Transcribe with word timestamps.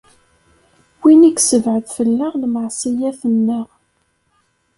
Win 1.01 1.21
i 1.29 1.31
yessebɛed 1.33 1.85
fell-aɣ 1.97 2.33
lmeɛṣeyyat-nneɣ. 2.43 3.67